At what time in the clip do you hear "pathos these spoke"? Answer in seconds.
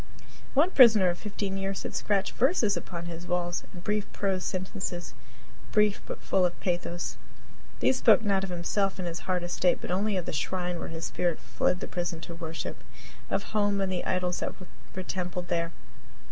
6.59-8.23